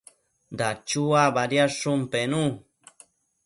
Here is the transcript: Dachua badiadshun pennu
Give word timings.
Dachua 0.59 1.21
badiadshun 1.35 1.99
pennu 2.11 2.43